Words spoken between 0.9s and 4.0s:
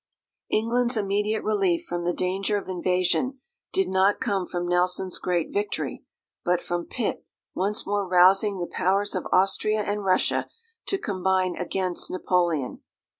immediate relief from the danger of invasion did